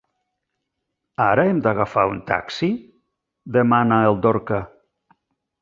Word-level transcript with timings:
Ara 1.25 1.43
hem 1.49 1.59
d'agafar 1.67 2.05
un 2.13 2.23
taxi? 2.31 2.71
—demana 2.79 4.03
el 4.11 4.21
Dorca 4.25 4.67